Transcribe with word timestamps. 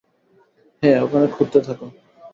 হ্যাঁ, 0.83 0.99
ওখানে 1.01 1.27
খুড়তে 1.27 1.59
থাকো। 1.61 1.85